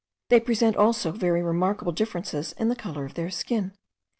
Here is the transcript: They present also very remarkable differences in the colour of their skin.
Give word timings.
They 0.29 0.39
present 0.39 0.75
also 0.75 1.11
very 1.11 1.43
remarkable 1.43 1.91
differences 1.91 2.53
in 2.53 2.69
the 2.69 2.75
colour 2.75 3.05
of 3.05 3.13
their 3.13 3.29
skin. 3.29 3.75